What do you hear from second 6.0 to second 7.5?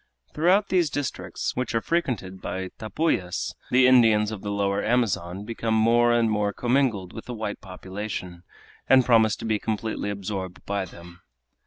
and more commingled with the